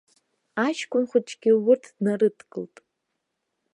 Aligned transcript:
Аҷкәын 0.65 1.03
хәыҷгьы 1.09 1.51
урҭ 1.67 1.83
днарыдгылт. 1.95 2.75